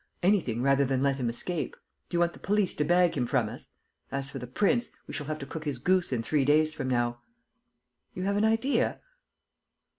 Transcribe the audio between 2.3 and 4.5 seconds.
the prince to bag him from us? As for the